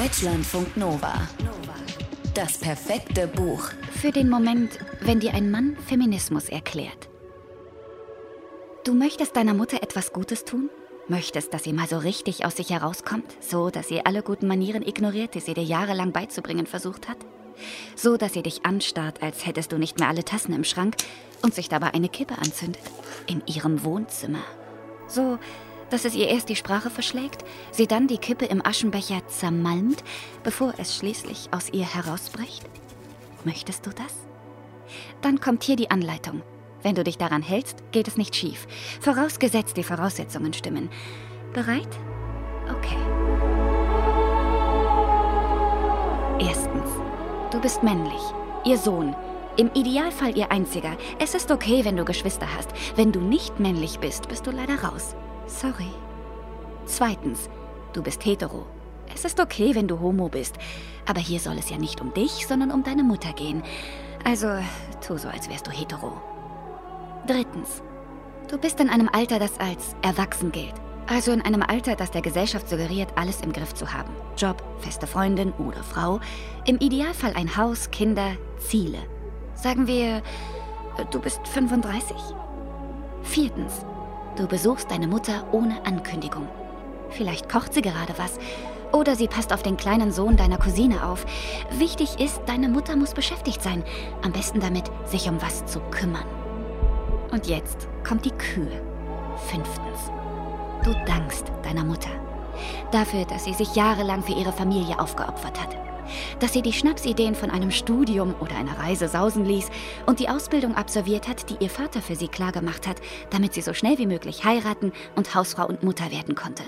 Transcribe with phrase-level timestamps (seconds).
[0.00, 1.12] Deutschlandfunk Nova.
[2.32, 3.70] Das perfekte Buch.
[4.00, 7.08] Für den Moment, wenn dir ein Mann Feminismus erklärt.
[8.84, 10.70] Du möchtest deiner Mutter etwas Gutes tun?
[11.08, 13.24] Möchtest, dass sie mal so richtig aus sich herauskommt?
[13.40, 17.18] So, dass sie alle guten Manieren ignoriert, die sie dir jahrelang beizubringen versucht hat?
[17.96, 20.94] So, dass sie dich anstarrt, als hättest du nicht mehr alle Tassen im Schrank
[21.42, 22.82] und sich dabei eine Kippe anzündet?
[23.26, 24.44] In ihrem Wohnzimmer.
[25.08, 25.40] So,
[25.90, 30.04] dass es ihr erst die Sprache verschlägt, sie dann die Kippe im Aschenbecher zermalmt,
[30.42, 32.64] bevor es schließlich aus ihr herausbricht?
[33.44, 34.26] Möchtest du das?
[35.22, 36.42] Dann kommt hier die Anleitung.
[36.82, 38.66] Wenn du dich daran hältst, geht es nicht schief.
[39.00, 40.90] Vorausgesetzt, die Voraussetzungen stimmen.
[41.52, 41.88] Bereit?
[42.70, 42.96] Okay.
[46.40, 46.88] Erstens.
[47.50, 48.20] Du bist männlich.
[48.64, 49.16] Ihr Sohn.
[49.56, 50.96] Im Idealfall ihr einziger.
[51.18, 52.70] Es ist okay, wenn du Geschwister hast.
[52.94, 55.16] Wenn du nicht männlich bist, bist du leider raus.
[55.48, 55.90] Sorry.
[56.84, 57.48] Zweitens,
[57.94, 58.66] du bist hetero.
[59.12, 60.56] Es ist okay, wenn du homo bist.
[61.06, 63.62] Aber hier soll es ja nicht um dich, sondern um deine Mutter gehen.
[64.24, 64.48] Also,
[65.04, 66.12] tu so, als wärst du hetero.
[67.26, 67.82] Drittens,
[68.48, 70.74] du bist in einem Alter, das als erwachsen gilt.
[71.06, 74.12] Also in einem Alter, das der Gesellschaft suggeriert, alles im Griff zu haben.
[74.36, 76.20] Job, feste Freundin oder Frau.
[76.66, 78.98] Im Idealfall ein Haus, Kinder, Ziele.
[79.54, 80.22] Sagen wir,
[81.10, 82.14] du bist 35?
[83.22, 83.86] Viertens,
[84.38, 86.46] Du besuchst deine Mutter ohne Ankündigung.
[87.10, 88.38] Vielleicht kocht sie gerade was.
[88.92, 91.26] Oder sie passt auf den kleinen Sohn deiner Cousine auf.
[91.72, 93.82] Wichtig ist, deine Mutter muss beschäftigt sein.
[94.22, 96.24] Am besten damit, sich um was zu kümmern.
[97.32, 98.80] Und jetzt kommt die Kühe.
[99.50, 100.12] Fünftens.
[100.84, 102.10] Du dankst deiner Mutter.
[102.90, 105.76] Dafür, dass sie sich jahrelang für ihre Familie aufgeopfert hat
[106.40, 109.68] dass sie die Schnapsideen von einem Studium oder einer Reise sausen ließ
[110.06, 112.96] und die Ausbildung absolviert hat, die ihr Vater für sie klargemacht hat,
[113.30, 116.62] damit sie so schnell wie möglich heiraten und Hausfrau und Mutter werden konnte.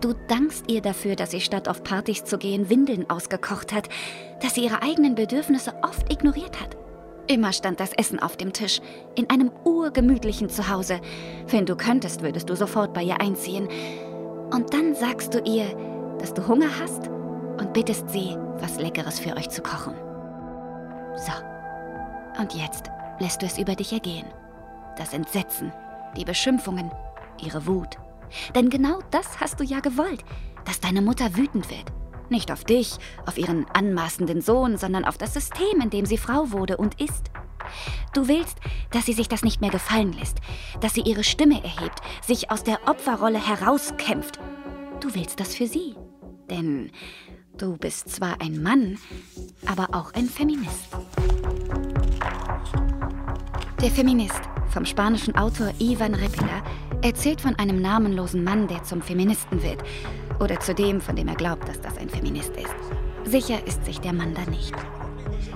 [0.00, 3.88] Du dankst ihr dafür, dass sie statt auf Partys zu gehen Windeln ausgekocht hat,
[4.42, 6.76] dass sie ihre eigenen Bedürfnisse oft ignoriert hat.
[7.26, 8.80] Immer stand das Essen auf dem Tisch,
[9.14, 11.00] in einem urgemütlichen Zuhause.
[11.48, 13.68] Wenn du könntest, würdest du sofort bei ihr einziehen.
[14.54, 15.66] Und dann sagst du ihr,
[16.20, 17.08] dass du Hunger hast
[17.58, 19.94] und bittest sie, was Leckeres für euch zu kochen.
[21.16, 21.32] So.
[22.40, 22.84] Und jetzt
[23.18, 24.26] lässt du es über dich ergehen.
[24.96, 25.72] Das Entsetzen,
[26.16, 26.92] die Beschimpfungen,
[27.44, 27.98] ihre Wut.
[28.54, 30.24] Denn genau das hast du ja gewollt,
[30.64, 31.92] dass deine Mutter wütend wird.
[32.30, 36.52] Nicht auf dich, auf ihren anmaßenden Sohn, sondern auf das System, in dem sie Frau
[36.52, 37.32] wurde und ist.
[38.12, 38.58] Du willst,
[38.90, 40.38] dass sie sich das nicht mehr gefallen lässt,
[40.80, 44.38] dass sie ihre Stimme erhebt, sich aus der Opferrolle herauskämpft.
[45.00, 45.94] Du willst das für sie.
[46.50, 46.90] Denn
[47.56, 48.98] Du bist zwar ein Mann,
[49.64, 50.88] aber auch ein Feminist.
[53.80, 56.64] Der Feminist vom spanischen Autor Ivan Repila
[57.02, 59.84] erzählt von einem namenlosen Mann, der zum Feministen wird.
[60.40, 62.74] Oder zu dem, von dem er glaubt, dass das ein Feminist ist.
[63.24, 64.74] Sicher ist sich der Mann da nicht.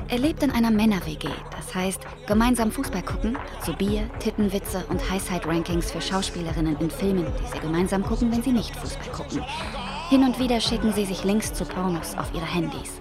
[0.09, 5.91] Er lebt in einer Männer-WG, das heißt, gemeinsam Fußball gucken, dazu Bier, Tittenwitze und Highside-Rankings
[5.91, 9.43] für Schauspielerinnen in Filmen, die sie gemeinsam gucken, wenn sie nicht Fußball gucken.
[10.09, 12.99] Hin und wieder schicken sie sich Links zu Pornos auf ihre Handys.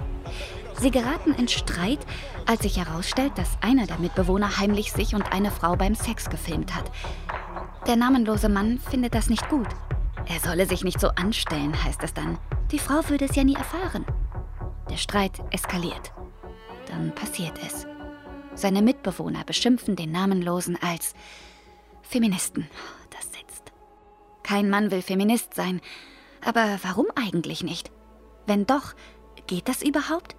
[0.79, 1.99] Sie geraten in Streit,
[2.45, 6.75] als sich herausstellt, dass einer der Mitbewohner heimlich sich und eine Frau beim Sex gefilmt
[6.75, 6.91] hat.
[7.87, 9.67] Der namenlose Mann findet das nicht gut.
[10.25, 12.37] Er solle sich nicht so anstellen, heißt es dann.
[12.71, 14.05] Die Frau würde es ja nie erfahren.
[14.89, 16.11] Der Streit eskaliert.
[16.87, 17.85] Dann passiert es.
[18.55, 21.13] Seine Mitbewohner beschimpfen den Namenlosen als
[22.01, 22.67] Feministen.
[23.11, 23.71] Das sitzt.
[24.43, 25.81] Kein Mann will Feminist sein,
[26.43, 27.91] aber warum eigentlich nicht?
[28.45, 28.93] Wenn doch,
[29.47, 30.35] geht das überhaupt?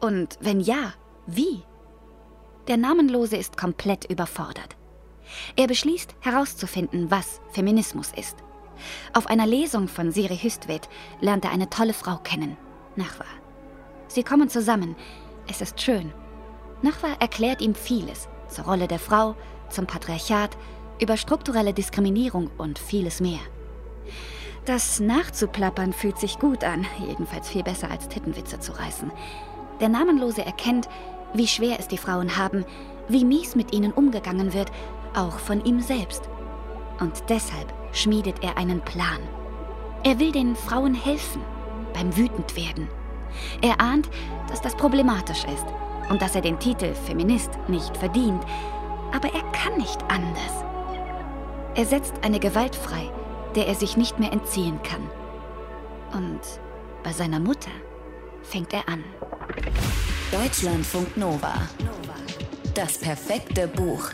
[0.00, 0.94] Und wenn ja,
[1.26, 1.62] wie?
[2.68, 4.76] Der Namenlose ist komplett überfordert.
[5.56, 8.36] Er beschließt, herauszufinden, was Feminismus ist.
[9.12, 10.88] Auf einer Lesung von Siri Hüstvedt
[11.20, 12.56] lernt er eine tolle Frau kennen,
[12.96, 13.24] Nachwa.
[14.08, 14.96] Sie kommen zusammen.
[15.48, 16.12] Es ist schön.
[16.82, 19.34] Nachwa erklärt ihm vieles zur Rolle der Frau,
[19.68, 20.56] zum Patriarchat,
[21.00, 23.40] über strukturelle Diskriminierung und vieles mehr.
[24.64, 29.10] Das Nachzuplappern fühlt sich gut an, jedenfalls viel besser als Tittenwitze zu reißen.
[29.80, 30.88] Der Namenlose erkennt,
[31.34, 32.64] wie schwer es die Frauen haben,
[33.08, 34.70] wie mies mit ihnen umgegangen wird,
[35.14, 36.28] auch von ihm selbst.
[37.00, 39.18] Und deshalb schmiedet er einen Plan.
[40.04, 41.42] Er will den Frauen helfen
[41.94, 42.88] beim Wütendwerden.
[43.60, 44.08] Er ahnt,
[44.48, 45.66] dass das problematisch ist
[46.10, 48.42] und dass er den Titel Feminist nicht verdient,
[49.12, 50.64] aber er kann nicht anders.
[51.74, 53.10] Er setzt eine Gewalt frei,
[53.54, 55.08] der er sich nicht mehr entziehen kann.
[56.12, 56.40] Und
[57.02, 57.70] bei seiner Mutter
[58.42, 59.02] fängt er an.
[60.30, 61.54] Deutschlandfunk Nova.
[62.74, 64.10] Das perfekte Buch.